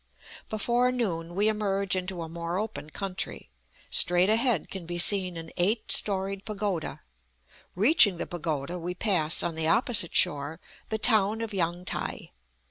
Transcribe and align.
Before 0.49 0.91
noon 0.91 1.35
we 1.35 1.47
emerge 1.47 1.95
into 1.95 2.23
a 2.23 2.27
more 2.27 2.57
open 2.57 2.89
country; 2.89 3.51
straight 3.91 4.29
ahead 4.29 4.71
can 4.71 4.87
be 4.87 4.97
seen 4.97 5.37
an 5.37 5.51
eight 5.57 5.91
storied 5.91 6.43
pagoda. 6.43 7.01
Beaching 7.79 8.17
the 8.17 8.25
pagoda, 8.25 8.79
we 8.79 8.95
pass, 8.95 9.43
on 9.43 9.53
the 9.53 9.67
opposite 9.67 10.15
shore, 10.15 10.59
the 10.89 10.97
town 10.97 11.39
of 11.41 11.53
Yang 11.53 11.85
tai 11.85 12.31